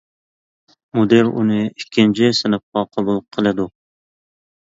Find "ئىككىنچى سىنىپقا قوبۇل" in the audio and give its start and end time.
1.65-3.23